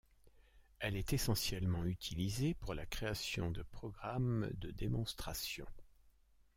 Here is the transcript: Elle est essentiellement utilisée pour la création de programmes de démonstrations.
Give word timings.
Elle 0.79 0.95
est 0.95 1.13
essentiellement 1.13 1.85
utilisée 1.85 2.55
pour 2.55 2.73
la 2.73 2.87
création 2.87 3.51
de 3.51 3.61
programmes 3.61 4.49
de 4.57 4.71
démonstrations. 4.71 5.67